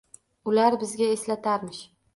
[0.53, 1.89] Ular bizga eslatarmish